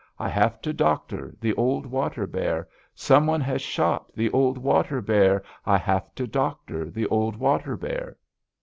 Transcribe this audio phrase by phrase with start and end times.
[0.17, 2.67] I have to doctor the old water bear!
[2.95, 5.43] Some one has shot the old water bear!
[5.63, 8.17] I have to doctor the old water bear!'